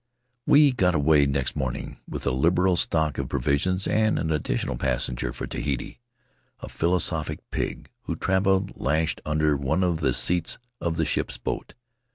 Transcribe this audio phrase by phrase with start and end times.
[0.47, 5.31] "We got away next morning, with a liberal stock of provisions and an additional passenger
[5.31, 5.99] for Tahiti—
[6.61, 11.75] a philosophic pig, who traveled lashed under one of the seats of the ship's boat.